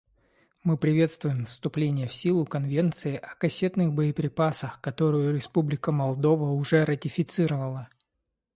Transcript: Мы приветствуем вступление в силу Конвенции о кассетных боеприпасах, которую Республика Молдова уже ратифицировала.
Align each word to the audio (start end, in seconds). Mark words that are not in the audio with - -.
Мы 0.63 0.77
приветствуем 0.77 1.45
вступление 1.45 2.07
в 2.07 2.13
силу 2.15 2.43
Конвенции 2.47 3.17
о 3.17 3.35
кассетных 3.35 3.93
боеприпасах, 3.93 4.81
которую 4.81 5.35
Республика 5.35 5.91
Молдова 5.91 6.49
уже 6.53 6.85
ратифицировала. 6.85 7.87